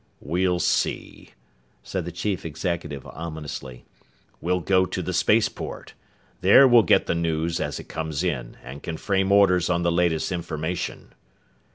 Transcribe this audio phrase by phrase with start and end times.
[0.19, 1.35] "We'll see,"
[1.83, 3.85] said the chief executive ominously.
[4.41, 5.93] "We'll go to the spaceport.
[6.41, 9.91] There we'll get the news as it comes in, and can frame orders on the
[9.91, 11.13] latest information."